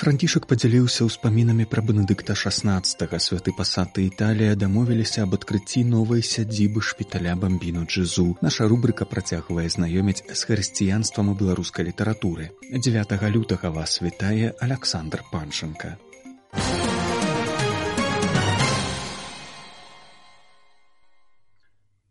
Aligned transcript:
Францішак 0.00 0.46
падзяліўся 0.48 1.04
ўспамінамі 1.04 1.66
пра 1.68 1.82
бенедыкта 1.84 2.32
16 2.42 3.02
святы 3.20 3.52
пасаты 3.52 4.06
Італія 4.08 4.54
дамовіліся 4.56 5.26
аб 5.28 5.36
адкрыцці 5.36 5.82
новай 5.90 6.24
сядзібы 6.24 6.80
шпіталя 6.80 7.36
бамбіну 7.42 7.84
джезу. 7.84 8.24
Наша 8.40 8.64
рубрыка 8.72 9.04
працягвае 9.04 9.68
знаёміць 9.68 10.24
з 10.24 10.40
хрысціянствам 10.48 11.28
у 11.28 11.36
беларускай 11.36 11.92
літаратуры. 11.92 12.48
9 12.72 13.12
лютага 13.36 13.68
вас 13.76 14.00
вітае 14.00 14.56
Александр 14.56 15.20
Панчынка. 15.28 15.98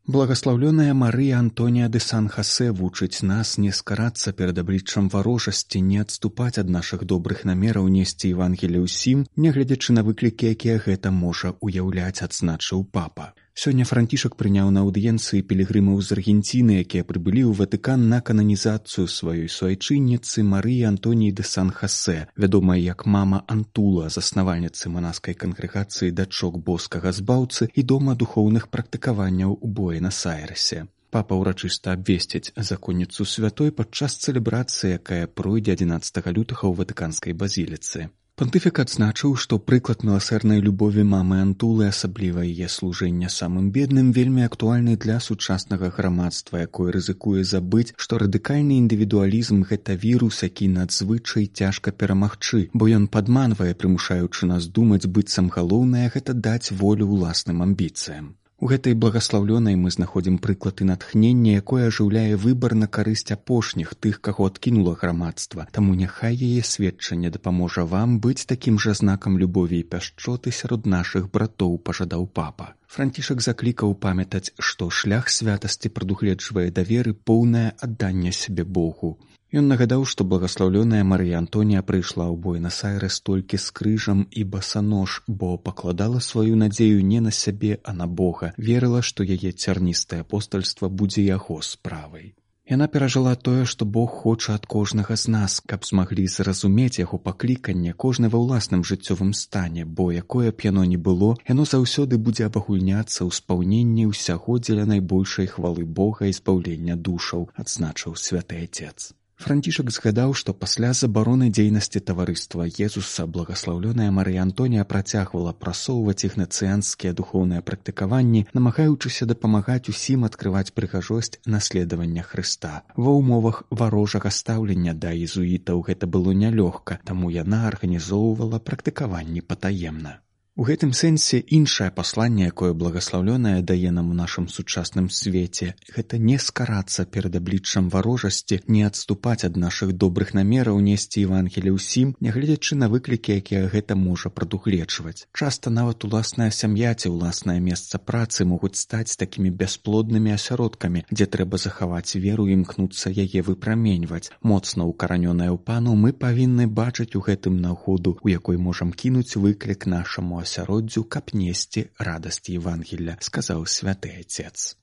Благаслаўлёная 0.10 0.94
Марыя 0.96 1.38
Антонія 1.38 1.88
де 1.88 2.00
Сан-Хасе 2.00 2.72
вучыць 2.72 3.22
нас 3.22 3.50
не 3.62 3.70
скарацца 3.80 4.32
перад 4.34 4.58
абліччам 4.58 5.10
варожасці, 5.14 5.82
не 5.90 6.00
адступаць 6.04 6.58
ад 6.58 6.72
нашых 6.76 7.04
добрых 7.12 7.44
намераў 7.46 7.86
несці 7.94 8.34
Евангелі 8.34 8.82
ўсім, 8.90 9.22
нягледзячы 9.38 9.94
на 9.94 10.02
выклікі, 10.08 10.50
якія 10.58 10.82
гэта 10.82 11.14
можа 11.14 11.54
ўяўляць, 11.62 12.26
адзначыў 12.26 12.90
папа. 12.90 13.28
Сёння 13.60 13.84
францішак 13.84 14.36
прыняў 14.40 14.70
на 14.72 14.82
аўдыенцыі 14.88 15.44
пілігрымаў 15.48 15.98
з 16.00 16.16
Аргенціны, 16.16 16.76
якія 16.80 17.04
прыбылі 17.08 17.42
ў 17.44 17.60
Ватыкан 17.60 18.06
на 18.12 18.20
кананізацыю 18.28 19.04
сваёй 19.14 19.50
суайчынніцы 19.52 20.46
Марыі 20.52 20.86
Антоніі 20.90 21.36
де 21.36 21.44
Сан-Хасе, 21.44 22.32
вядомая 22.40 22.78
як 22.80 23.04
мама 23.16 23.42
Антула, 23.56 24.08
заснавальніцы 24.16 24.88
манаскай 24.94 25.36
кангрэгацыі 25.42 26.16
дачок 26.16 26.56
боскага 26.70 27.12
збаўцы 27.12 27.68
і 27.76 27.84
дома 27.84 28.16
духоўных 28.16 28.70
практыкаванняў 28.72 29.60
у 29.60 29.68
Буэнас-Айресе. 29.68 30.88
Папа 31.12 31.36
ўрачыста 31.42 31.98
абвесціць 32.00 32.56
законніцу 32.56 33.28
святой 33.28 33.76
падчас 33.76 34.16
цэлебрацыі, 34.24 34.96
якая 35.04 35.28
пройдзе 35.28 35.76
11 35.76 36.32
лютага 36.32 36.64
ў 36.72 36.80
ватыканскай 36.80 37.36
базіліцы. 37.36 38.08
Пантыфік 38.40 38.78
адзначыў, 38.82 39.32
што 39.44 39.58
прыклад 39.70 40.04
міласэрнай 40.08 40.62
любові 40.68 41.04
мамы 41.14 41.40
антулы 41.46 41.90
асабліва 41.94 42.46
яе 42.48 42.70
служэння 42.76 43.32
самым 43.34 43.66
бедным 43.78 44.14
вельмі 44.18 44.46
актуальны 44.48 44.96
для 45.06 45.18
сучаснага 45.26 45.90
грамадства, 45.98 46.62
якое 46.64 46.96
рызыкуе 46.96 47.44
забыць, 47.44 47.92
што 48.06 48.22
радыкальны 48.24 48.80
індывідуалізм 48.86 49.68
гэта 49.74 50.00
вірус, 50.08 50.40
які 50.48 50.72
надзвычай 50.80 51.52
цяжка 51.52 51.92
перамагчы, 51.92 52.64
бо 52.72 52.88
ён 52.88 53.12
падманвае, 53.12 53.74
прымушаючы 53.76 54.48
нас 54.56 54.72
думаць 54.72 55.04
быццам 55.20 55.52
галоўнае 55.60 56.08
гэта 56.16 56.32
даць 56.32 56.72
волю 56.72 57.12
ўласным 57.12 57.60
амбіцыям. 57.68 58.39
У 58.60 58.68
гэтай 58.68 58.94
благаслаўлёнай 59.04 59.78
мы 59.80 59.92
знаходзім 59.96 60.38
прыклад 60.46 60.82
і 60.84 60.88
натхнення, 60.88 61.52
якое 61.64 61.84
ажыўляе 61.88 62.36
выбар 62.46 62.74
на 62.80 62.90
карысць 62.98 63.32
апошніх 63.36 63.94
тых, 63.96 64.20
каго 64.20 64.48
адкінула 64.52 64.98
грамадства. 65.00 65.68
Таму 65.72 65.96
няхай 66.00 66.36
яе 66.36 66.66
сведчанне 66.72 67.32
дапаможа 67.32 67.86
вам 67.94 68.20
быць 68.26 68.44
такім 68.44 68.76
жа 68.86 68.98
знакам 69.02 69.40
любові 69.40 69.80
і 69.80 69.88
пяшчоты 69.96 70.52
сярод 70.52 70.92
нашых 70.96 71.32
братоў 71.32 71.80
пажадаў 71.80 72.28
папа. 72.28 72.76
Францішак 72.90 73.42
заклікаў 73.46 73.92
памятаць, 74.04 74.50
што 74.58 74.90
шлях 75.00 75.28
святасці 75.30 75.92
прадугледжвае 75.98 76.70
даверы 76.78 77.14
поўнае 77.14 77.68
адданне 77.88 78.32
сябе 78.38 78.66
Богу. 78.78 79.12
Ён 79.60 79.70
нагадаў, 79.70 80.06
што 80.10 80.26
благаслаўлёная 80.32 81.04
Марыя 81.12 81.38
Антонія 81.42 81.86
прыйшла 81.86 82.26
ў 82.30 82.38
Буэнас-Айрэс 82.42 83.22
толькі 83.30 83.62
з 83.62 83.78
крыжам 83.80 84.26
і 84.30 84.44
басанож, 84.56 85.22
бо 85.28 85.58
пакладала 85.70 86.22
сваю 86.32 86.58
надзею 86.64 87.06
не 87.06 87.22
на 87.22 87.34
сябе, 87.44 87.78
а 87.84 87.94
на 87.94 88.06
Бога, 88.06 88.54
верыла, 88.58 89.02
што 89.02 89.26
яе 89.38 89.54
цярністае 89.54 90.22
апостальства 90.26 90.90
будзе 90.90 91.26
яго 91.30 91.62
справай. 91.62 92.34
Яна 92.70 92.86
перажыла 92.94 93.32
тое, 93.36 93.66
што 93.66 93.86
Бог 93.86 94.12
хоча 94.24 94.54
ад 94.54 94.66
кожнага 94.70 95.16
з 95.18 95.32
нас, 95.36 95.58
каб 95.72 95.86
змаглі 95.90 96.26
зразумець 96.30 97.02
яго 97.02 97.18
пакліканне 97.18 97.94
кожны 98.04 98.30
ва 98.30 98.42
ўласным 98.44 98.84
жыццёвым 98.86 99.34
стане, 99.34 99.86
бо 99.86 100.12
якое 100.14 100.54
б 100.54 100.70
яно 100.70 100.86
не 100.86 101.02
было, 101.10 101.34
яно 101.50 101.66
заўсёды 101.66 102.22
будзе 102.22 102.46
абагульняцца 102.46 103.26
ў 103.26 103.34
спаўненні 103.34 104.06
ўсяго 104.14 104.62
дзеля 104.62 104.86
найбольшай 104.86 105.50
хвалы 105.50 105.90
Бога 106.02 106.30
і 106.30 106.38
збаўлення 106.38 106.94
душаў, 107.10 107.50
адзначыў 107.58 108.14
святы 108.14 108.62
Отец. 108.70 109.18
Францішак 109.40 109.88
згадаў, 109.96 110.34
што 110.40 110.54
пасля 110.62 110.88
забароны 111.00 111.48
дзейнасці 111.58 112.00
таварыства 112.10 112.66
Езуса 112.86 113.24
благаслаўлёная 113.38 114.08
Марыя 114.18 114.44
Антонія 114.44 114.84
працягвала 114.84 115.54
прасоўваць 115.64 116.28
ігнацыянскія 116.28 117.16
духоўныя 117.22 117.64
практыкаванні, 117.72 118.44
намагаючыся 118.60 119.30
дапамагаць 119.32 119.88
усім 119.96 120.28
адкрываць 120.28 120.76
прыгажосць 120.76 121.40
наследавання 121.56 122.28
Хрыста. 122.28 122.76
Ва 123.00 123.16
ўмовах 123.16 123.64
варожага 123.72 124.28
стаўлення 124.28 124.94
да 124.94 125.16
езуітаў 125.16 125.88
гэта 125.88 126.06
было 126.18 126.36
нялёгка, 126.46 127.00
таму 127.08 127.32
яна 127.32 127.66
арганізоўвала 127.72 128.60
практыкаванні 128.60 129.40
патаемна. 129.40 130.20
У 130.60 130.66
гэтым 130.68 130.90
сэнсе 130.92 131.38
іншае 131.56 131.86
пасланне, 131.96 132.50
якое 132.52 132.74
благаслаўлёнае 132.80 133.62
дае 133.64 133.92
нам 133.96 134.10
у 134.12 134.16
нашым 134.16 134.50
сучасным 134.52 135.06
свеце, 135.18 135.68
гэта 135.96 136.18
не 136.20 136.36
скарацца 136.36 137.06
перад 137.06 137.38
абліччам 137.40 137.88
варожасці, 137.94 138.60
не 138.68 138.84
адступаць 138.84 139.48
ад 139.48 139.56
нашых 139.56 139.94
добрых 139.96 140.34
намераў 140.36 140.82
несці 140.84 141.24
Евангелі 141.24 141.72
ўсім, 141.78 142.12
нягледзячы 142.20 142.76
на 142.76 142.90
выклікі, 142.92 143.38
якія 143.40 143.70
гэта 143.72 143.96
можа 143.96 144.28
прадугледжваць. 144.28 145.32
Часта 145.32 145.72
нават 145.72 146.04
уласная 146.04 146.50
сям'я 146.52 146.92
ці 146.92 147.14
ўласнае 147.16 147.64
месца 147.64 147.96
працы 147.96 148.44
могуць 148.44 148.76
стаць 148.76 149.16
такімі 149.16 149.56
бясплоднымі 149.64 150.36
асяродкамі, 150.36 151.06
дзе 151.08 151.30
трэба 151.38 151.56
захаваць 151.56 152.20
веру 152.20 152.50
і 152.52 152.60
імкнуцца 152.60 153.16
яе 153.16 153.46
выпраменьваць. 153.48 154.36
Моцна 154.44 154.92
ўкаранёная 154.92 155.56
ў 155.56 155.60
пану 155.72 155.96
мы 155.96 156.12
павінны 156.12 156.68
бачыць 156.68 157.16
у 157.16 157.24
гэтым 157.24 157.64
нагоду, 157.64 158.20
у 158.20 158.28
якой 158.28 158.60
можам 158.60 158.92
кінуць 158.92 159.40
выклік 159.40 159.88
нашаму 159.88 160.44
асяроддзю, 160.50 161.06
каб 161.06 161.30
несці 161.38 161.86
радасць 162.02 162.50
Евангелля, 162.50 163.20
сказаў 163.22 163.70
святы 163.70 164.18
отец. 164.18 164.74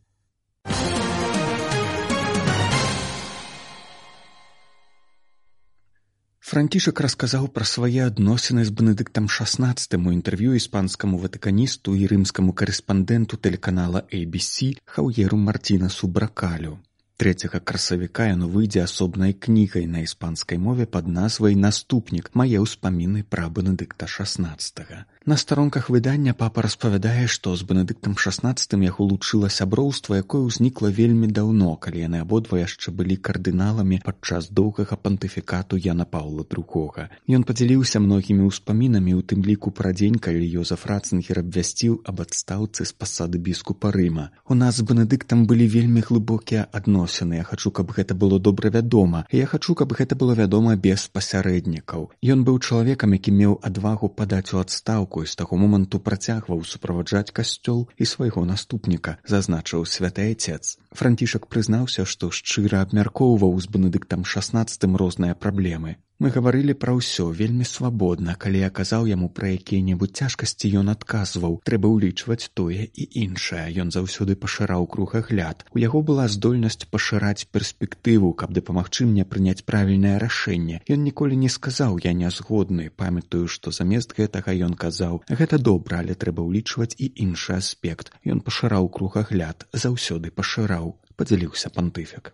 Францішак 6.47 7.01
расказаў 7.03 7.49
пра 7.51 7.67
свае 7.67 8.07
адносіны 8.07 8.63
з 8.65 8.71
бенедыктам 8.71 9.27
16 9.37 9.97
у 9.99 10.13
інтэрв'ю 10.15 10.55
іспанскаму 10.55 11.19
ватыканісту 11.19 11.99
і 11.99 12.07
рымскаму 12.13 12.55
карэспандэнту 12.61 13.43
тэлеканала 13.43 14.07
ABC 14.15 14.79
хаўеру 14.87 15.43
Марцінасу 15.43 16.07
бракалю. 16.07 16.79
Трэцяга 17.17 17.61
красавіка 17.65 18.27
яно 18.29 18.47
выйдзе 18.53 18.83
асобнай 18.85 19.33
кнігай 19.33 19.87
на 19.89 20.03
іспанскай 20.05 20.59
мове 20.61 20.85
пад 20.85 21.07
назвай 21.09 21.55
наступнік 21.57 22.29
мае 22.37 22.61
ўспаміны 22.61 23.23
пра 23.25 23.49
бенедыкта 23.49 24.05
16. 24.05 24.83
На 25.27 25.37
старонках 25.41 25.89
выдання 25.89 26.35
папа 26.37 26.61
распавядае, 26.67 27.25
што 27.27 27.57
з 27.57 27.65
бенедыктам 27.65 28.19
16 28.21 28.77
яго 28.85 29.07
лучыла 29.13 29.49
сяброўства, 29.49 30.21
якое 30.21 30.43
ўзнікла 30.45 30.93
вельмі 30.99 31.31
даўно, 31.39 31.73
калі 31.81 32.05
яны 32.05 32.21
абодва 32.21 32.61
яшчэ 32.61 32.93
былі 32.93 33.17
кардыналамі 33.17 34.03
падчас 34.05 34.53
доўгага 34.53 35.01
пантыфікату 35.01 35.81
Яна 35.81 36.05
Паўла 36.05 36.45
другога. 36.45 37.09
Ён 37.25 37.49
падзяліўся 37.49 37.97
многімі 37.97 38.45
ўспамінамі, 38.53 39.17
у 39.17 39.25
тым 39.25 39.41
ліку 39.41 39.73
пра 39.73 39.97
дзень, 39.97 40.21
калі 40.21 40.45
Йозаф 40.45 40.85
Рацынгер 40.85 41.41
абвясціў 41.41 41.97
аб 42.05 42.21
адстаўцы 42.29 42.85
з 42.85 42.93
пасады 42.93 43.41
біскупа 43.41 43.89
Рыма. 43.89 44.29
У 44.45 44.55
нас 44.55 44.77
з 44.77 44.87
бенедыктам 44.93 45.49
былі 45.49 45.65
вельмі 45.65 46.05
глыбокія 46.05 46.69
адносіны. 46.71 47.06
Я 47.07 47.45
хачу, 47.45 47.71
каб 47.71 47.93
гэта 47.93 48.15
было 48.15 48.39
добра 48.41 48.71
вядома. 48.71 49.27
Я 49.31 49.47
хачу, 49.47 49.75
каб 49.75 49.93
гэта 49.93 50.17
было 50.17 50.35
вядома 50.35 50.77
без 50.77 51.09
пасярэднікаў. 51.09 52.11
Ён 52.23 52.45
быў 52.45 52.59
чалавекам, 52.61 53.13
які 53.13 53.31
меў 53.31 53.61
адвагу 53.63 54.09
падаць 54.09 54.53
у 54.55 54.59
адстаўку 54.59 55.25
з 55.27 55.37
таго 55.37 55.57
моманту 55.57 56.01
працягваў 56.01 56.65
суправаджаць 56.65 57.31
касцёл 57.37 57.87
і 57.97 58.05
свайго 58.05 58.45
наступніка 58.45 59.19
зазначыў 59.27 59.85
святы 59.85 60.31
отец 60.33 60.79
францішак 60.97 61.47
прызнаўся 61.53 62.07
што 62.13 62.31
шчыра 62.39 62.83
абмяркоўваў 62.87 63.55
з 63.61 63.71
бенедыктам 63.77 64.25
шестнадцатым 64.25 64.97
розныя 65.03 65.35
праблемы 65.35 65.97
Мы 66.19 66.31
гаварылі 66.33 66.73
пра 66.81 66.93
ўсё 66.97 67.29
вельмі 67.29 67.65
свабодна, 67.69 68.35
калі 68.41 68.61
я 68.65 68.71
казаў 68.77 69.05
яму 69.09 69.27
пра 69.39 69.51
якія-небудзь 69.53 70.17
цяжкасці 70.17 70.71
ён 70.81 70.89
адказваў, 70.89 71.59
трэба 71.69 71.91
ўлічваць 71.93 72.49
тое 72.57 72.89
і 72.89 73.05
іншае. 73.23 73.67
Ён 73.85 73.93
заўсёды 73.93 74.33
пашыраў 74.45 74.89
кругагляд. 74.95 75.67
У 75.77 75.83
яго 75.83 76.01
была 76.01 76.25
здольнасць 76.33 76.89
пашыраць 76.89 77.45
перспектыву, 77.53 78.33
каб 78.33 78.57
дапамагчы 78.57 79.05
мне 79.05 79.29
прыняць 79.29 79.61
правільнае 79.69 80.17
рашэнне. 80.25 80.81
Ён 80.89 81.05
ніколі 81.05 81.37
не 81.37 81.53
сказаў 81.53 82.01
я 82.01 82.17
не 82.17 82.33
згодны, 82.33 82.89
памятаю, 82.89 83.45
што 83.45 83.69
замест 83.69 84.17
гэтага 84.17 84.57
ён 84.57 84.73
казаў: 84.73 85.21
гэта 85.29 85.61
добра, 85.61 86.01
але 86.01 86.17
трэба 86.17 86.41
ўлічваць 86.49 86.97
і 86.97 87.13
іншы 87.29 87.61
аспект. 87.61 88.09
Ён 88.25 88.41
пашыраў 88.41 88.89
кругагляд, 88.89 89.69
заўсёды 89.85 90.33
пашыраў, 90.33 90.97
падзяліўся 91.21 91.69
пантыфік. 91.77 92.33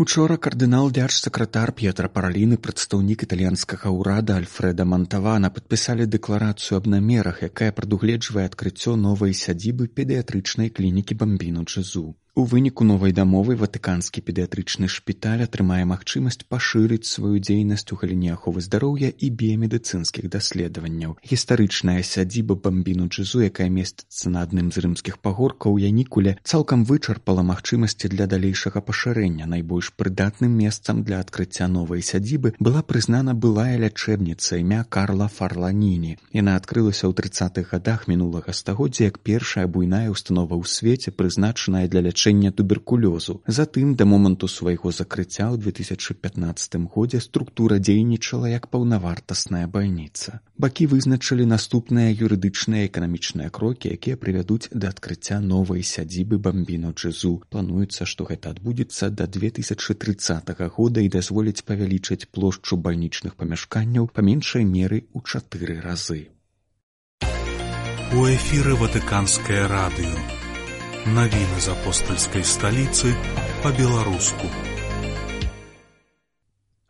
Учора 0.00 0.38
кардынал 0.44 0.86
дзярж-сакратар 0.96 1.70
П'етра 1.76 2.08
Параліны 2.12 2.56
прадстаўнік 2.66 3.24
італьянскага 3.26 3.90
ўрада 3.92 4.36
Альфреда 4.40 4.86
Мантавана 4.88 5.50
падпісалі 5.52 6.06
дэкларацыю 6.14 6.78
аб 6.78 6.88
намерах, 6.94 7.42
якая 7.44 7.68
прадугледжвае 7.76 8.46
адкрыццё 8.48 8.96
новай 8.96 9.36
сядзібы 9.36 9.92
педыятрычнай 10.00 10.72
клінікі 10.72 11.20
бамбіну 11.20 11.68
Джезу. 11.68 12.06
У 12.40 12.44
выніку 12.48 12.84
новай 12.88 13.12
дамовы 13.12 13.52
ватыканскі 13.60 14.22
педыятрычны 14.24 14.88
шпіталь 14.88 15.42
атрымае 15.44 15.82
магчымасць 15.88 16.40
пашырыць 16.52 17.04
сваю 17.04 17.36
дзейнасць 17.36 17.92
у 17.92 17.98
галіне 18.00 18.30
аховы 18.32 18.62
здароўя 18.64 19.10
і 19.12 19.28
біямедыцынскіх 19.42 20.30
даследаванняў. 20.32 21.18
Гістарычная 21.20 22.00
сядзіба 22.00 22.56
бамбіну 22.66 23.08
джызу, 23.12 23.42
якая 23.44 23.66
месціцца 23.68 24.32
на 24.32 24.44
адным 24.46 24.70
з 24.72 24.84
рымскіх 24.86 25.18
пагоркаў 25.20 25.76
янікуле, 25.84 26.32
цалкам 26.40 26.86
вычарпала 26.88 27.44
магчымасці 27.44 28.08
для 28.08 28.24
далейшага 28.24 28.80
пашырэння. 28.88 29.44
Найбольш 29.44 29.92
прыдатным 29.92 30.56
месцам 30.62 31.04
для 31.04 31.20
адкрыцця 31.20 31.68
новай 31.68 32.00
сядзібы 32.00 32.54
была 32.56 32.80
прызнана 32.80 33.36
былая 33.36 33.76
лячэбніца 33.84 34.62
імя 34.64 34.86
Карла 34.88 35.28
Фарланіні. 35.28 36.16
Яна 36.32 36.56
адкрылася 36.56 37.04
ў 37.04 37.12
трыццатых 37.20 37.76
годах 37.76 38.08
мінулага 38.08 38.56
стагоддзя 38.56 39.12
як 39.12 39.20
першая 39.20 39.68
буйная 39.68 40.08
установа 40.08 40.56
ў 40.56 40.64
свеце, 40.64 41.12
прызначаная 41.12 41.84
для 41.84 42.00
лячэння 42.08 42.29
лячэння 42.30 42.52
туберкулёзу. 42.52 43.42
Затым 43.46 43.94
да 43.96 44.04
моманту 44.04 44.48
свайго 44.48 44.92
закрыцця 44.92 45.50
ў 45.50 45.58
2015 45.58 46.76
годзе 46.94 47.20
структура 47.20 47.78
дзейнічала 47.78 48.48
як 48.48 48.68
паўнавартасная 48.70 49.66
бальніца. 49.66 50.40
Бакі 50.56 50.86
вызначылі 50.86 51.44
наступныя 51.46 52.14
юрыдычныя 52.14 52.86
эканамічныя 52.86 53.50
крокі, 53.50 53.90
якія 53.90 54.16
прывядуць 54.16 54.70
да 54.72 54.90
адкрыцця 54.94 55.40
новай 55.40 55.82
сядзібы 55.82 56.38
бамбіно 56.38 56.92
джезу. 56.94 57.42
Плануецца, 57.50 58.06
што 58.06 58.24
гэта 58.24 58.54
адбудзецца 58.54 59.10
да 59.10 59.26
2030 59.26 60.54
года 60.76 61.00
і 61.00 61.08
дазволіць 61.08 61.64
павялічыць 61.66 62.30
плошчу 62.30 62.76
бальнічных 62.76 63.34
памяшканняў 63.34 64.10
па 64.14 64.22
меншай 64.22 64.64
меры 64.64 65.06
ў 65.14 65.18
чатыры 65.26 65.80
разы. 65.80 66.30
У 68.10 68.26
эфіры 68.26 68.74
ватыканскае 68.74 69.66
радыё. 69.70 70.39
Навіны 71.06 71.60
з 71.64 71.72
апостальскай 71.72 72.44
сталіцы 72.44 73.14
па-беларуску. 73.62 74.50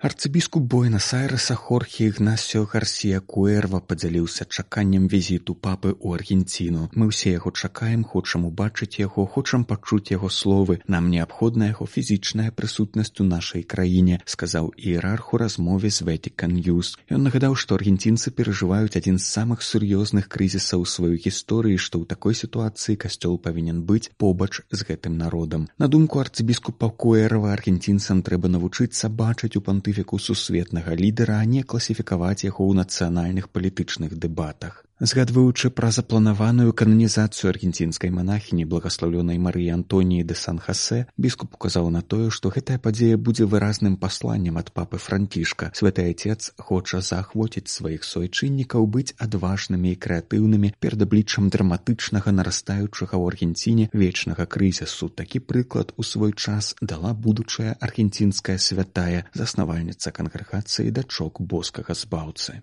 Арцыбіскуп 0.00 0.64
Буэнас-Айрэса 0.64 1.54
Хорхе 1.60 2.06
Ігнасіо 2.08 2.64
Гарсія 2.64 3.20
Куэрва 3.20 3.84
падзяліўся 3.84 4.46
чаканнем 4.48 5.12
візіту 5.12 5.52
папы 5.52 5.92
ў 5.92 6.16
Аргенціну. 6.16 6.88
Мы 6.96 7.12
ўсе 7.12 7.36
яго 7.36 7.52
чакаем, 7.52 8.00
хочам 8.08 8.48
убачыць 8.48 8.96
яго, 8.96 9.28
хочам 9.28 9.68
пачуць 9.68 10.08
яго 10.08 10.32
словы. 10.32 10.80
Нам 10.88 11.12
неабходна 11.12 11.68
яго 11.68 11.84
фізічная 11.84 12.48
прысутнасць 12.48 13.20
у 13.20 13.26
нашай 13.28 13.60
краіне, 13.60 14.24
сказаў 14.24 14.72
іерарх 14.72 15.36
у 15.36 15.40
размове 15.44 15.92
з 15.92 16.08
Вэтикан 16.08 16.56
Юз. 16.56 16.96
Ён 17.12 17.28
нагадаў, 17.28 17.52
што 17.52 17.76
аргенцінцы 17.76 18.32
перажываюць 18.32 18.96
адзін 18.96 19.20
з 19.20 19.28
самых 19.28 19.60
сур'ёзных 19.60 20.32
крызісаў 20.32 20.88
сваёй 20.88 21.20
гісторыі, 21.20 21.76
што 21.76 22.00
ў 22.00 22.08
такой 22.08 22.32
сітуацыі 22.32 22.96
касцёл 22.96 23.36
павінен 23.36 23.84
быць 23.84 24.08
побач 24.16 24.64
з 24.72 24.80
гэтым 24.80 25.20
народам. 25.20 25.68
На 25.76 25.92
думку 25.92 26.24
арцыбіскупа 26.24 26.88
Куэрва 26.88 27.52
аргенцінцам 27.52 28.24
трэба 28.24 28.48
навучыцца 28.48 29.12
бачыць 29.12 29.60
у 29.60 29.64
панты 29.68 29.89
спецыфіку 29.90 30.18
сусветнага 30.18 30.94
лідара, 30.94 31.42
а 31.42 31.44
не 31.44 31.62
класіфікаваць 31.62 32.46
яго 32.46 32.62
ў 32.62 32.78
нацыянальных 32.78 33.50
палітычных 33.50 34.14
дэбатах. 34.14 34.86
Згадваючы 35.00 35.70
пра 35.72 35.88
запланаваную 35.96 36.74
кананізацыю 36.76 37.48
аргенцінскай 37.48 38.10
манахіні 38.12 38.66
благаслаўлёнай 38.68 39.40
Марыі 39.40 39.72
Антоніі 39.72 40.26
де 40.28 40.36
Сан-Хасе, 40.36 41.06
біскуп 41.16 41.56
указаў 41.56 41.88
на 41.88 42.02
тое, 42.04 42.28
што 42.28 42.52
гэтая 42.52 42.76
падзея 42.76 43.16
будзе 43.16 43.48
выразным 43.48 43.96
пасланнем 43.96 44.60
ад 44.60 44.68
папы 44.76 45.00
францішка. 45.00 45.72
Святы 45.72 46.04
айцец 46.04 46.52
хоча 46.60 47.00
заахвоціць 47.00 47.72
сваіх 47.72 48.04
суайчыннікаў 48.04 48.84
быць 48.84 49.16
адважнымі 49.16 49.96
і 49.96 50.00
крэатыўнымі 50.04 50.74
перад 50.76 51.08
абліччам 51.08 51.48
драматычнага 51.48 52.28
нарастаючага 52.36 53.16
ў 53.16 53.24
аргенціне 53.32 53.88
вечнага 53.96 54.44
крызісу. 54.44 55.08
Такі 55.08 55.40
прыклад 55.40 55.96
у 55.96 56.04
свой 56.04 56.36
час 56.36 56.76
дала 56.84 57.16
будучая 57.16 57.72
аргенцінская 57.80 58.60
святая 58.60 59.24
заснавальніца 59.32 60.12
кангрэгацыі 60.12 60.92
дачок 60.92 61.40
боскага 61.40 61.96
збаўцы. 61.96 62.60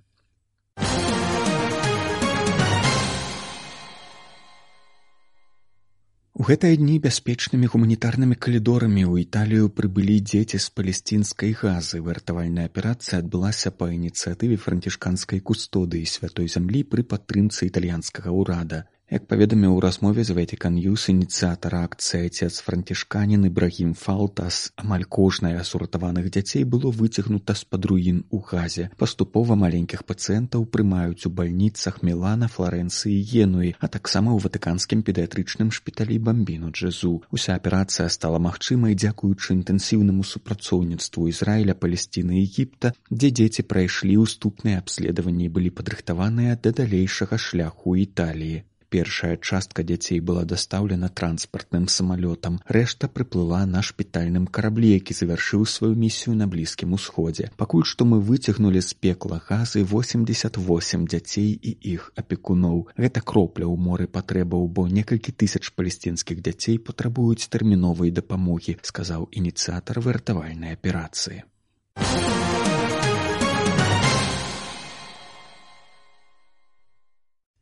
У 6.37 6.45
гэтыя 6.45 6.77
дні 6.77 6.95
бяспечнымі 7.01 7.67
гуманітарнымі 7.73 8.35
калідорамі 8.45 9.03
ў 9.09 9.25
італію 9.25 9.69
прыбылі 9.77 10.17
дзеці 10.21 10.59
з 10.61 10.69
палесцінскай 10.69 11.55
газы. 11.61 11.97
Выратавальная 12.07 12.65
аперацыя 12.69 13.21
адбылася 13.23 13.71
па 13.73 13.87
ініцыятыве 13.89 14.59
францішканскай 14.65 15.41
кустодыі 15.41 16.05
святой 16.05 16.45
зямлі 16.55 16.83
пры 16.91 17.01
падтрымцы 17.13 17.65
італьянскага 17.71 18.29
ўрада 18.29 18.83
Як 19.07 19.23
паведаміў 19.31 19.71
у 19.71 19.79
размове 19.79 20.23
з 20.27 20.33
Вэтикан 20.35 20.75
Юс 20.83 21.05
ініцыятар 21.11 21.77
акцыі 21.79 22.27
айцец 22.27 22.59
францішканін 22.59 23.45
Ібрагім 23.47 23.93
Фалтас, 23.95 24.75
амаль 24.75 25.05
кожнае 25.07 25.63
з 25.63 25.79
уратаваных 25.79 26.27
дзяцей 26.27 26.67
было 26.67 26.91
выцягнута 26.91 27.55
з-пад 27.55 27.87
руін 27.87 28.17
у 28.35 28.41
газе. 28.49 28.89
Паступова 28.99 29.55
маленькіх 29.55 30.03
пацыентаў 30.03 30.67
прымаюць 30.75 31.23
у 31.23 31.31
бальніцах 31.39 32.03
Мелана, 32.03 32.51
Флорэнцыі 32.51 33.15
і 33.15 33.23
Генуі, 33.31 33.71
а 33.79 33.87
таксама 33.87 34.35
ў 34.35 34.43
ватыканскім 34.43 35.07
педыятрычным 35.07 35.71
шпіталі 35.71 36.19
бамбіну 36.27 36.75
Джезу. 36.75 37.23
Уся 37.31 37.55
аперацыя 37.55 38.11
стала 38.11 38.43
магчымай 38.43 38.91
дзякуючы 38.91 39.55
інтэнсіўнаму 39.55 40.27
супрацоўніцтву 40.27 41.31
Ізраіля, 41.31 41.79
Палесціны 41.79 42.43
і 42.43 42.47
Егіпта, 42.51 42.91
дзе 43.07 43.31
дзеці 43.31 43.71
прайшлі 43.71 44.19
ўступныя 44.27 44.83
абследаванні 44.83 45.47
і 45.47 45.53
былі 45.55 45.71
падрыхтаваныя 45.71 46.59
да 46.59 46.75
далейшага 46.75 47.39
шляху 47.39 47.95
Італіі. 47.95 48.67
Першая 48.89 49.35
частка 49.35 49.83
дзяцей 49.83 50.21
была 50.21 50.45
дастаўлена 50.45 51.09
транспартным 51.09 51.87
самалётам. 51.91 52.61
Рэшта 52.67 53.09
прыплыла 53.11 53.65
на 53.67 53.81
шпітальным 53.83 54.47
караблі, 54.47 54.93
які 54.95 55.13
завяршыў 55.13 55.65
сваю 55.67 55.95
місію 55.95 56.35
на 56.39 56.47
блізкім 56.47 56.93
усходзе. 56.95 57.51
Пакуль 57.57 57.83
што 57.83 58.07
мы 58.07 58.21
выцягнулі 58.23 58.79
з 58.79 58.95
пекла 58.95 59.41
газы 59.43 59.83
88 59.83 61.03
дзяцей 61.07 61.51
і 61.51 61.75
іх 61.95 62.11
апекуноў. 62.15 62.87
Гэта 62.95 63.19
кропля 63.19 63.67
ў 63.67 63.75
моры 63.75 64.07
патрэбаў, 64.07 64.71
бо 64.71 64.87
некалькі 64.87 65.35
тысяч 65.35 65.75
палесцінскіх 65.75 66.39
дзяцей 66.39 66.79
патрабуюць 66.79 67.51
тэрміновай 67.51 68.15
дапамогі, 68.15 68.79
сказаў 68.87 69.27
ініцыятар 69.35 69.99
выратавальнай 69.99 70.79
аперацыі. 70.79 71.43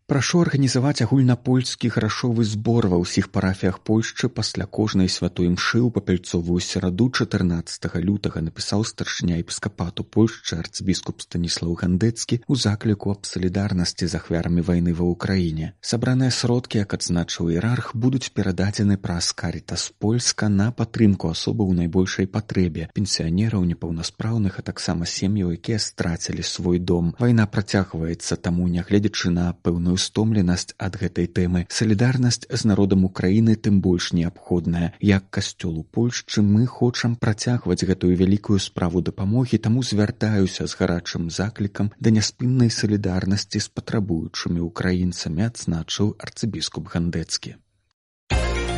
Прашу 0.06 0.44
арганізаваць 0.46 1.02
агульнапольскі 1.02 1.90
грашовы 1.90 2.44
збор 2.46 2.86
ва 2.90 2.98
ўсіх 3.02 3.34
парафіях 3.34 3.80
Польшчы 3.90 4.28
пасля 4.30 4.68
кожнай 4.78 5.10
святой 5.10 5.48
мшы 5.50 5.82
ў 5.82 5.90
папяльцовую 5.96 6.62
сераду 6.62 7.08
14 7.10 7.90
лютага 8.06 8.44
напісаў 8.46 8.86
старшыня 8.86 9.42
епіскапату 9.42 10.06
Польшчы 10.06 10.60
арцбіскуп 10.62 11.26
станіслаў 11.26 11.74
гандэцкі 11.82 12.38
ў 12.46 12.54
закліку 12.54 13.16
аб 13.16 13.26
салідарнасці 13.26 14.06
з 14.06 14.20
ахвярамі 14.22 14.62
вайны 14.62 14.94
ва 14.94 15.10
ўкраіне. 15.10 15.72
Сабраныя 15.82 16.30
сродкі, 16.30 16.86
як 16.86 16.94
адзначыў 16.94 17.50
іерарх, 17.58 17.98
будуць 17.98 18.30
перададзены 18.30 19.02
праз 19.02 19.32
каріта 19.34 19.74
з 19.74 19.90
польска 19.90 20.54
на 20.54 20.70
падтрымку 20.70 21.34
асобы 21.34 21.66
ў 21.66 21.82
найбольшай 21.82 22.30
патрэбе 22.30 22.94
пенсіянераў 22.94 23.66
непаўнаспраўных, 23.74 24.62
а 24.62 24.68
таксама 24.70 25.10
сем'яў, 25.10 25.58
якія 25.58 25.82
страцілі 25.82 26.46
свой 26.46 26.78
дом. 26.78 27.18
Вайна 27.18 27.50
працягваецца 27.50 28.38
таму, 28.38 28.70
нягледзячы 28.70 29.34
на 29.34 29.50
пэўную 29.66 29.95
пэўную 29.96 29.98
стомленасць 29.98 30.76
ад 30.78 30.98
гэтай 31.00 31.28
тэмы. 31.28 31.68
Салідарнасць 31.70 32.48
з 32.50 32.62
народам 32.68 33.06
украіны 33.06 33.56
тым 33.56 33.82
больш 33.82 34.14
неабходная. 34.14 34.94
Як 35.00 35.30
касцёлу 35.30 35.84
польшчы 35.84 36.42
мы 36.42 36.68
хочам 36.68 37.16
працягваць 37.16 37.84
гэтую 37.84 38.16
вялікую 38.16 38.60
справу 38.60 39.02
дапамогі 39.02 39.58
таму 39.58 39.84
звяртаюся 39.84 40.68
з 40.68 40.74
гарачым 40.76 41.30
заклікам 41.30 41.92
да 42.00 42.12
няспыннай 42.12 42.70
салідарнасці 42.70 43.60
з 43.60 43.68
патрабуючымі 43.70 44.60
украінцамі 44.60 45.48
адзначыў 45.48 46.16
арцыбіскуп 46.20 46.92
гандэцкі. 46.92 47.56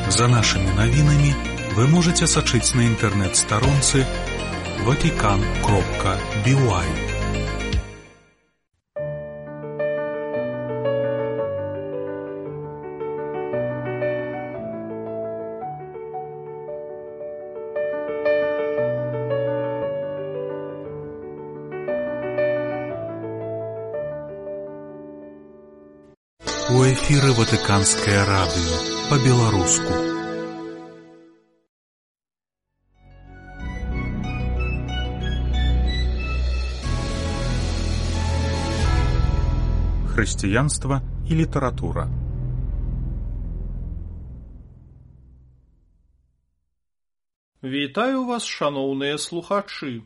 За 0.07 0.27
нашымі 0.27 0.71
навінамі 0.77 1.33
вы 1.75 1.87
можете 1.89 2.27
сачыць 2.27 2.73
на 2.77 2.87
інтэрнэт-старонцы 2.87 4.05
ватикан 4.85 5.41
кропка 5.65 6.15
бівай 6.45 7.16
грамадскае 27.87 28.25
радыё 28.25 28.77
по-беларуску. 29.09 29.93
Хрысціянства 40.13 41.01
і 41.29 41.35
літаратура. 41.35 42.09
Вітаю 47.63 48.25
вас, 48.25 48.43
шаноўныя 48.43 49.17
слухачы. 49.17 50.03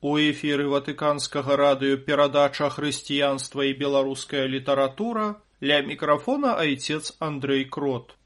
У 0.00 0.16
эфіры 0.16 0.70
ватыканскага 0.70 1.56
радыё 1.56 1.96
перадача 1.98 2.70
хрысціянства 2.70 3.66
і 3.66 3.74
беларуская 3.74 4.46
літаратура 4.46 5.40
ля 5.62 5.80
мікрафона 5.84 6.54
айцец 6.56 7.12
Андрэй 7.20 7.64
Крот. 7.64 8.16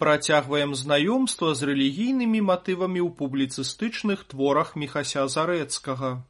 Працягваем 0.00 0.72
знаёмства 0.74 1.52
з 1.52 1.68
рэлігійнымі 1.68 2.40
матывамі 2.40 3.00
ў 3.04 3.12
публіцыстычных 3.18 4.24
творах 4.24 4.72
мехася 4.72 5.26
зарэцкага. 5.28 6.24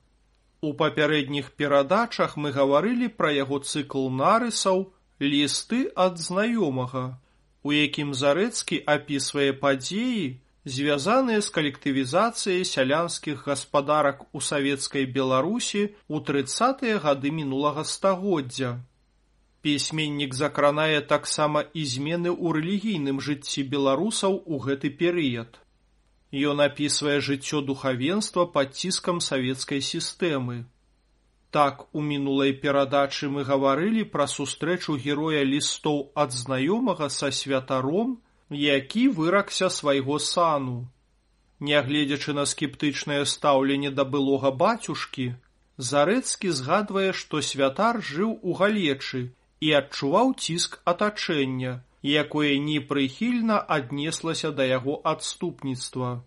У 0.66 0.74
папярэдніх 0.74 1.52
перадачах 1.54 2.34
мы 2.34 2.50
гаварылі 2.50 3.06
пра 3.06 3.30
яго 3.36 3.62
цыкл 3.62 4.10
нарысаў 4.10 4.90
лісты 5.22 5.80
ад 5.94 6.18
знаёмага, 6.18 7.22
у 7.62 7.70
якім 7.70 8.10
зарэцкі 8.10 8.82
апісвае 8.82 9.54
падзеі, 9.62 10.42
звязаныя 10.66 11.38
з 11.38 11.54
калектывізацыяй 11.54 12.66
сялянскіх 12.66 13.46
гаспадарак 13.46 14.26
у 14.34 14.42
савецкай 14.42 15.06
беларусі 15.06 15.86
ў 16.10 16.16
трыцатыя 16.26 16.98
гады 16.98 17.30
мінулага 17.30 17.86
стагоддзя 17.86 18.80
пісьменнік 19.66 20.34
закранае 20.34 21.00
таксама 21.12 21.64
і 21.74 21.84
змены 21.94 22.30
ў 22.32 22.46
рэлігійным 22.58 23.20
жыцці 23.26 23.66
беларусаў 23.74 24.38
у 24.46 24.60
гэты 24.66 24.92
перыяд 25.02 25.60
ён 26.52 26.64
апісвае 26.66 27.18
жыццё 27.28 27.60
духавенства 27.72 28.46
пад 28.56 28.74
ціскам 28.82 29.20
савецкай 29.28 29.84
сістэмы 29.90 30.64
так 31.50 31.86
у 31.92 32.00
мінулай 32.08 32.56
перадачы 32.64 33.28
мы 33.36 33.44
гаварылі 33.44 34.08
пра 34.16 34.26
сустрэчу 34.38 34.98
героя 35.06 35.44
лістоў 35.52 36.02
ад 36.24 36.36
знаёмага 36.42 37.10
са 37.20 37.30
святаром 37.42 38.18
які 38.50 39.08
выракся 39.08 39.70
свайго 39.70 40.18
сану. 40.18 40.90
Нягледзячы 41.60 42.32
на 42.32 42.44
скептычнае 42.44 43.24
стаўленне 43.24 43.90
да 43.90 44.04
былога 44.04 44.50
бацюшкі, 44.50 45.34
Зарэцкі 45.80 46.50
згадвае, 46.50 47.12
што 47.12 47.40
святар 47.40 48.02
жыў 48.04 48.36
у 48.42 48.52
галечы 48.52 49.32
і 49.60 49.72
адчуваў 49.80 50.34
ціск 50.40 50.80
атачэння, 50.92 51.72
якое 52.02 52.56
непрыхільна 52.64 53.60
аднеслася 53.76 54.50
да 54.50 54.64
яго 54.64 55.00
адступніцтва. 55.04 56.24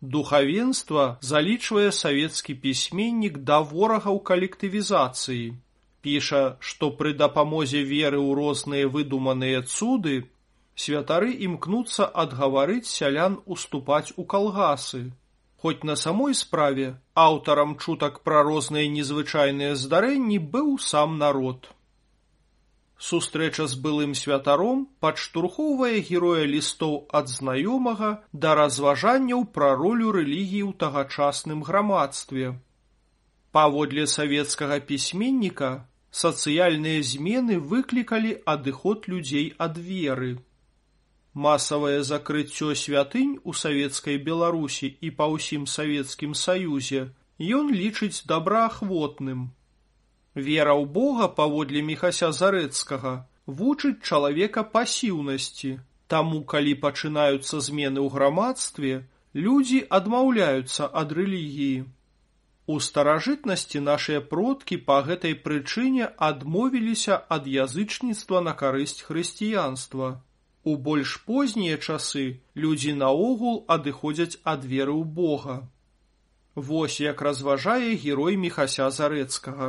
Духавенства 0.00 1.04
залічвае 1.20 1.90
савецкі 1.92 2.54
пісьменнік 2.64 3.38
да 3.50 3.60
ворагаў 3.60 4.20
калектывізацыі. 4.30 5.56
Піша, 6.04 6.56
што 6.60 6.90
пры 6.98 7.12
дапамозе 7.16 7.80
веры 7.82 8.20
ў 8.20 8.36
розныя 8.38 8.86
выдуманыя 8.96 9.62
цуды 9.64 10.28
святары 10.76 11.32
імкнуцца 11.48 12.06
адгаварыць 12.22 12.86
сялян 12.86 13.40
уступаць 13.46 14.12
у 14.16 14.24
калгасы. 14.34 15.00
Хоць 15.56 15.88
на 15.88 15.96
самой 15.96 16.36
справе 16.36 17.00
аўтарам 17.16 17.74
чутак 17.80 18.20
пра 18.28 18.44
розныя 18.44 18.92
незвычайныя 18.92 19.74
здарэнні 19.74 20.38
быў 20.52 20.76
сам 20.78 21.16
народ. 21.18 21.72
Сустрэча 22.98 23.66
з 23.68 23.76
былым 23.84 24.14
святаром 24.16 24.86
падштурхоўвае 25.04 26.00
героя 26.10 26.46
лістоў 26.52 26.94
ад 27.18 27.28
знаёмага 27.32 28.12
да 28.32 28.54
разважанняў 28.60 29.44
пра 29.58 29.74
ролю 29.82 30.14
рэлігіі 30.16 30.62
ў 30.68 30.72
тагачасным 30.84 31.60
грамадстве. 31.68 32.56
Паводле 33.52 34.06
савецкага 34.06 34.80
пісьменніка 34.88 35.70
сацыяльныя 36.24 37.04
змены 37.12 37.60
выклікалі 37.60 38.36
адыход 38.56 39.08
людзей 39.12 39.52
ад 39.68 39.76
веры 39.76 40.36
масавае 41.36 42.02
закрыццё 42.08 42.74
святынь 42.82 43.36
у 43.44 43.52
савецкай 43.62 44.16
беларусі 44.28 44.88
і 45.06 45.12
па 45.18 45.28
ўсім 45.32 45.66
савецкім 45.72 46.32
саюзе 46.42 47.02
ён 47.58 47.68
лічыць 47.80 48.24
добраахвотным 48.30 49.42
вера 50.36 50.74
ў 50.76 50.84
бога 50.98 51.28
паводле 51.40 51.82
мехася 51.90 52.30
зарэцкага 52.38 53.12
вучыць 53.60 53.98
чалавека 54.10 54.64
пасіўнасці 54.76 55.72
таму 56.14 56.40
калі 56.54 56.74
пачынаюцца 56.86 57.60
змены 57.68 58.00
ў 58.04 58.08
грамадстве 58.16 58.92
людзі 59.46 59.80
адмаўляюцца 60.00 60.90
ад 61.02 61.16
рэлігіі 61.20 61.86
у 62.74 62.76
старажытнасці 62.90 63.82
нашыя 63.88 64.20
продкі 64.34 64.78
па 64.90 65.00
гэтай 65.08 65.34
прычыне 65.48 66.12
адмовіліся 66.28 67.18
ад 67.38 67.50
язычніцтва 67.56 68.44
на 68.46 68.56
карысць 68.62 69.02
хрысціянства 69.08 70.14
У 70.66 70.72
больш 70.86 71.10
познія 71.26 71.74
часы 71.78 72.22
людзі 72.62 72.92
наогул 73.00 73.58
адыходзяць 73.74 74.38
ад 74.52 74.64
веры 74.70 74.94
ў 74.98 75.04
Бога. 75.18 75.54
Вось 76.68 76.96
як 77.04 77.22
разважае 77.26 77.92
герой 78.04 78.34
мехася 78.44 78.88
зарэцкага. 78.96 79.68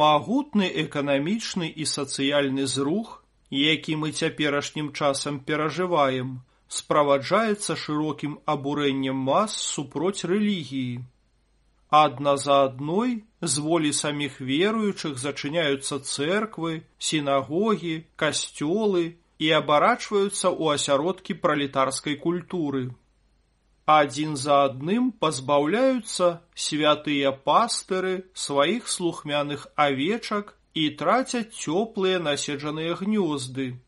Магутны 0.00 0.66
эканамічны 0.82 1.66
і 1.82 1.84
сацыяльны 1.90 2.64
зрух, 2.74 3.08
які 3.50 3.96
мы 4.02 4.12
цяперашнім 4.12 4.92
часам 4.92 5.40
перажываем, 5.48 6.30
справаджаецца 6.76 7.76
шырокім 7.82 8.38
абурэннем 8.52 9.18
мас 9.26 9.56
супроць 9.72 10.24
рэлігіі. 10.30 11.02
Адна 12.00 12.36
за 12.44 12.56
адной 12.68 13.12
з 13.42 13.64
волі 13.66 13.92
саміх 13.92 14.40
веруючых 14.40 15.20
зачыняюцца 15.20 16.00
цэрквы, 16.00 16.72
сінагогі, 17.10 17.94
касцёлы 18.16 19.04
і 19.44 19.52
абарачваюцца 19.60 20.48
ў 20.48 20.80
асяродкі 20.80 21.36
пралетарскай 21.44 22.16
культуры. 22.24 22.86
Адзін 23.86 24.36
за 24.36 24.64
адным 24.64 25.10
пазбаўляюцца 25.18 26.40
святыя 26.54 27.32
пастыры 27.32 28.12
сваіх 28.32 28.86
слухмяных 28.88 29.66
авечак 29.74 30.54
і 30.74 30.90
трацяць 31.00 31.50
цёплыя 31.50 32.22
наседжаныя 32.22 32.94
гнёзды. 32.94 33.82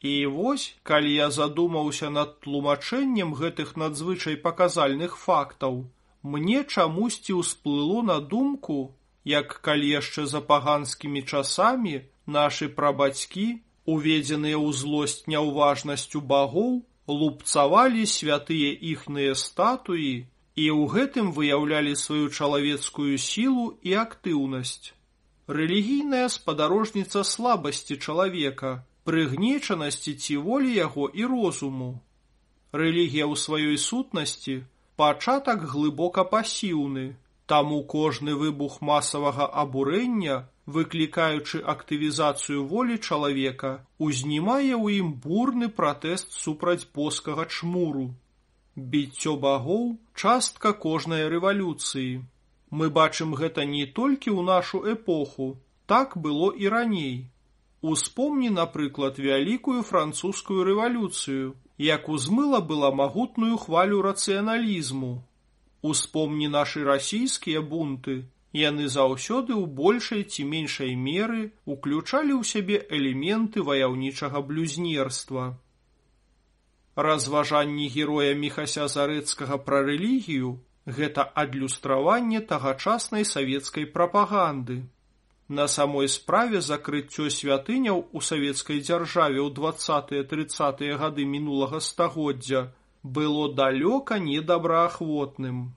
І 0.00 0.26
вось, 0.26 0.74
калі 0.82 1.12
я 1.12 1.30
задумаўся 1.30 2.08
над 2.08 2.40
тлумачэннем 2.40 3.34
гэтых 3.34 3.76
надзвычай 3.76 4.36
паказальных 4.36 5.18
фактаў, 5.18 5.90
мне 6.22 6.64
чамусьці 6.64 7.36
ўсплыло 7.42 8.02
на 8.02 8.20
думку, 8.20 8.94
як 9.24 9.60
калі 9.60 9.88
яшчэ 10.00 10.26
за 10.26 10.40
паганскімі 10.40 11.22
часамі 11.22 12.00
нашы 12.26 12.68
прабацькі 12.68 13.60
уведзеныя 13.84 14.56
ў 14.56 14.72
злосць 14.72 15.28
няўважнасцю 15.28 16.20
багоў, 16.20 16.84
лупцавалі 17.08 18.04
святыя 18.04 18.72
іхныя 18.92 19.34
статуі 19.34 20.28
і 20.58 20.64
ў 20.74 20.82
гэтым 20.94 21.32
выяўлялі 21.32 21.96
сваю 21.96 22.28
чалавецкую 22.28 23.16
сілу 23.16 23.66
і 23.82 23.96
актыўнасць. 24.04 24.92
Рэлігійная 25.48 26.28
спадарожніца 26.28 27.24
слабасці 27.24 27.96
чалавека, 27.96 28.84
прыгнечанасці 29.08 30.12
ці 30.14 30.36
волі 30.44 30.74
яго 30.76 31.08
і 31.08 31.24
розуму. 31.24 31.90
Рэлігія 32.72 33.24
ў 33.24 33.34
сваёй 33.40 33.78
сутнасці 33.80 34.60
пачатак 35.00 35.64
глыбока 35.72 36.26
пасіўны, 36.28 37.16
таму 37.52 37.82
кожны 37.96 38.34
выбух 38.44 38.80
масавага 38.92 39.48
абурэння 39.64 40.38
выклікаючы 40.76 41.60
актывізацыю 41.72 42.64
волі 42.70 42.96
чалавека, 43.00 43.70
узнімае 44.06 44.74
ў 44.76 45.00
ім 45.02 45.14
бурны 45.26 45.68
пратэст 45.78 46.34
супраць 46.36 46.84
боскага 46.98 47.46
чмуру. 47.48 48.08
Біццё 48.76 49.36
багоў 49.44 49.86
частка 50.24 50.74
кожнай 50.84 51.24
рэвалюцыі. 51.32 52.20
Мы 52.70 52.90
бачым 52.98 53.32
гэта 53.40 53.64
не 53.64 53.86
толькі 54.00 54.30
ў 54.36 54.44
нашу 54.50 54.84
эпоху, 54.94 55.48
так 55.86 56.18
было 56.26 56.52
і 56.52 56.68
раней. 56.68 57.16
Успомні, 57.80 58.50
напрыклад, 58.50 59.18
вялікую 59.18 59.82
французскую 59.88 60.68
рэвалюцыю, 60.68 61.56
як 61.78 62.08
узмыла 62.08 62.60
была 62.60 62.92
магутную 62.92 63.56
хвалю 63.56 64.02
рацыяналізму. 64.02 65.24
Успомні 65.82 66.48
нашы 66.48 66.84
расійскія 66.84 67.62
бунты, 67.62 68.24
Яны 68.52 68.88
заўсёды 68.88 69.52
ў 69.52 69.66
большай 69.68 70.22
ці 70.24 70.44
меншай 70.48 70.94
меры 70.96 71.52
уключалі 71.68 72.32
ў 72.32 72.42
сябе 72.50 72.80
элементы 72.88 73.60
ваяўнічага 73.60 74.40
блюзнерства. 74.40 75.60
Разважанні 76.96 77.88
героя 77.92 78.32
мехася 78.34 78.88
зарэцкага 78.88 79.58
пра 79.66 79.82
рэлігію 79.84 80.56
гэта 80.88 81.28
адлюстраванне 81.42 82.40
тагачаснай 82.40 83.28
савецкай 83.28 83.84
прапаганды. 83.84 84.88
На 85.48 85.68
самой 85.68 86.08
справе 86.08 86.60
закрыццё 86.64 87.28
святыняў 87.28 88.08
у 88.12 88.20
савецкай 88.20 88.80
дзяржаве 88.80 89.44
ў 89.44 89.52
двадцатыя 89.52 90.24
тридцатыя 90.24 90.96
гады 90.96 91.28
мінулага 91.28 91.84
стагоддзя 91.84 92.72
было 93.02 93.54
далёка 93.54 94.18
недобраахвотным. 94.18 95.74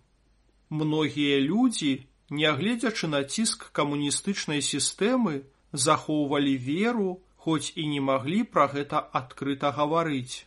Многія 0.70 1.40
людзі, 1.40 2.08
нягледзячы 2.30 3.08
на 3.08 3.24
ціск 3.24 3.72
камуністычнай 3.72 4.62
сістэмы, 4.62 5.44
захоўвалі 5.74 6.56
веру, 6.58 7.22
хоць 7.36 7.74
і 7.76 7.88
не 7.88 8.02
маглі 8.02 8.44
пра 8.44 8.68
гэта 8.68 9.00
адкрыта 9.00 9.72
гаварыць. 9.72 10.46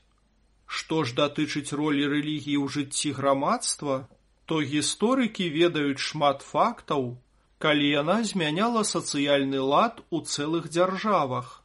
Што 0.67 1.05
ж 1.05 1.15
датычыць 1.15 1.77
ролі 1.77 2.07
рэлігіі 2.09 2.57
ў 2.63 2.67
жыцці 2.71 3.13
грамадства, 3.19 4.09
то 4.47 4.61
гісторыкі 4.61 5.49
ведаюць 5.51 6.01
шмат 6.01 6.43
фактаў, 6.43 7.17
калі 7.59 7.89
яна 7.89 8.23
змяняла 8.23 8.85
сацыяльны 8.85 9.61
лад 9.61 10.01
у 10.11 10.21
цэлых 10.21 10.69
дзяржавах. 10.69 11.64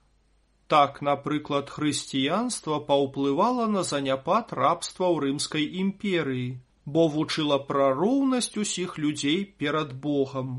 Так, 0.69 1.01
напрыклад, 1.01 1.69
хрысціянства 1.73 2.77
паўплывала 2.89 3.65
на 3.75 3.81
заняпад 3.91 4.53
рабства 4.53 5.09
ў 5.09 5.25
рымскай 5.25 5.65
імперыі, 5.83 6.61
бо 6.85 7.07
вучыла 7.15 7.57
пра 7.69 7.89
роўнасць 7.99 8.53
усіх 8.63 8.97
людзей 9.01 9.39
перад 9.63 9.95
Богам. 10.05 10.53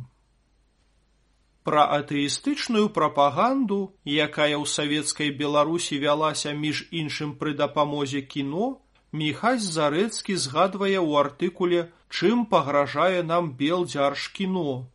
Пра 1.62 1.86
атэістычную 2.00 2.90
прапаганду, 2.96 3.80
якая 4.04 4.56
ў 4.58 4.66
савецкай 4.74 5.30
Беларусі 5.42 6.02
вялася 6.02 6.54
між 6.66 6.86
іншым 6.90 7.36
пры 7.38 7.54
дапамозе 7.54 8.22
кіно, 8.34 8.70
Міхась 9.12 9.66
Зарэцкі 9.66 10.36
згадвае 10.38 10.98
ў 11.02 11.10
артыкуле 11.20 11.90
«Чым 12.14 12.46
пагражае 12.50 13.22
нам 13.26 13.50
белдзярж 13.58 14.26
кіно». 14.36 14.86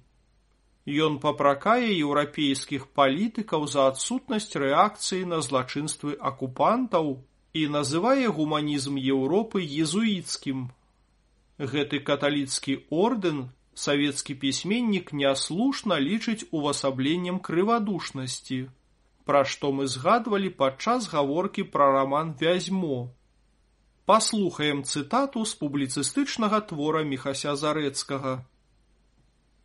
Ён 0.85 1.17
папракае 1.19 1.87
еўрапейскіх 1.97 2.87
палітыкаў 2.93 3.65
за 3.67 3.87
адсутнасць 3.91 4.53
рэакцыі 4.53 5.25
на 5.25 5.41
злачынствы 5.41 6.13
акупантаў 6.19 7.23
і 7.55 7.67
называе 7.71 8.27
гуманізм 8.27 8.99
Еўропы 8.99 9.63
езуіцкім. 9.63 10.69
Гэты 11.57 12.03
каталіцкі 12.03 12.75
ордэн 12.91 13.49
савецкі 13.73 14.35
пісьменнік 14.43 15.11
няслушна 15.15 15.97
лічыць 16.03 16.47
увасабленнем 16.51 17.39
крывадушнасці, 17.39 18.59
пра 19.23 19.43
што 19.47 19.71
мы 19.71 19.87
згадвалі 19.87 20.51
падчас 20.61 21.07
гаворкі 21.07 21.63
пра 21.75 21.91
раман 21.95 22.35
вязьмо. 22.39 23.09
Паслухаем 24.05 24.83
цытату 24.85 25.43
з 25.49 25.57
публіцыстычнага 25.59 26.59
твора 26.71 27.01
Міхася 27.11 27.55
Зарэцкага. 27.57 28.33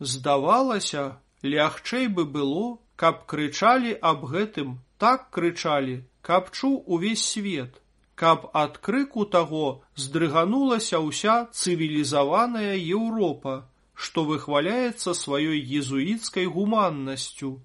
Здавалася, 0.00 1.20
лягчэй 1.44 2.08
бы 2.08 2.24
было, 2.24 2.80
каб 2.96 3.26
крычалі 3.32 3.92
аб 4.00 4.24
гэтым, 4.32 4.80
так 4.96 5.28
крычалі, 5.36 5.98
каб 6.24 6.48
чуў 6.56 6.80
увесь 6.86 7.26
свет, 7.34 7.76
каб 8.14 8.48
ад 8.62 8.80
крыку 8.80 9.28
таго 9.36 9.84
здрыганулася 9.94 11.04
ўся 11.04 11.36
цывілізаваная 11.52 12.80
Еўропа, 12.80 13.68
што 13.92 14.24
выхваляецца 14.24 15.12
сваёй 15.22 15.60
езуіцкай 15.80 16.48
гуманнасцю, 16.56 17.58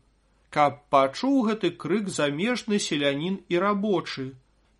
каб 0.51 0.83
пачуў 0.91 1.35
гэты 1.47 1.71
крык 1.83 2.11
замежны 2.19 2.79
селянін 2.83 3.39
і 3.47 3.63
рабочы, 3.63 4.33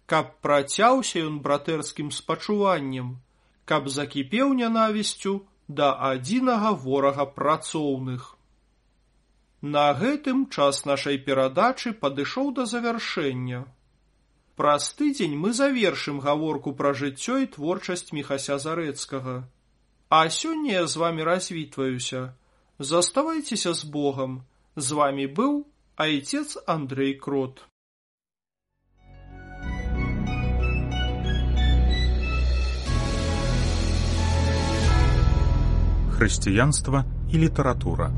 каб 0.05 0.31
працяўся 0.45 1.25
ён 1.27 1.39
братэрскім 1.45 2.11
спачуваннем, 2.11 3.17
каб 3.65 3.89
закіпеў 3.89 4.53
нянавісцю 4.61 5.35
да 5.67 5.91
адзінага 6.11 6.71
ворага 6.85 7.25
працоўных. 7.37 8.35
На 9.61 9.85
гэтым 9.97 10.45
час 10.53 10.85
нашай 10.85 11.17
перадачы 11.17 11.93
падышоў 12.05 12.53
да 12.59 12.65
завяршэння. 12.69 13.65
Праз 14.55 14.93
тыдзень 14.99 15.35
мы 15.35 15.53
завершым 15.53 16.19
гаворку 16.25 16.73
пра 16.81 16.93
жыццё 16.93 17.41
і 17.43 17.51
творчасць 17.57 18.13
міхася 18.13 18.59
зарэцкага. 18.65 19.35
А 20.09 20.29
сёння 20.29 20.71
я 20.71 20.87
з 20.87 20.95
вами 21.01 21.23
развітваюся. 21.23 22.35
Заставайцеся 22.79 23.73
з 23.73 23.83
Богам. 23.83 24.43
З 24.75 24.91
вами 24.91 25.25
быў 25.25 25.65
айцец 25.95 26.57
Андрей 26.67 27.15
Крот. 27.15 27.65
Хрысціянства 36.15 37.03
і 37.31 37.37
літаратура. 37.37 38.11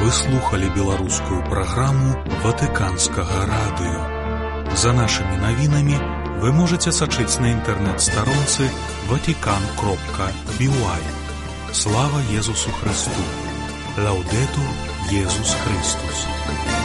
Вы 0.00 0.10
слухали 0.10 0.66
беларускую 0.74 1.44
праграму 1.44 2.16
ватыканскага 2.42 3.44
радыё. 3.52 4.00
За 4.74 4.96
нашымі 4.96 5.36
навінамі 5.44 5.98
вы 6.40 6.52
можете 6.56 6.88
сачыць 6.88 7.36
на 7.44 7.52
інтэрнэт-старонцы 7.52 8.72
ватикан 9.12 9.62
кропка 9.76 10.32
бівай. 10.58 11.04
Слава 11.72 12.24
Езусу 12.32 12.70
Христу! 12.80 13.24
Лаўдету 13.98 14.64
Езус 15.12 15.52
Христус! 15.62 16.79